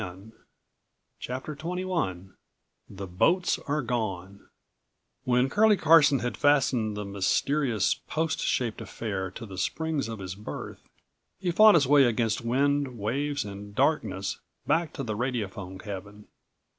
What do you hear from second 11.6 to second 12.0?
his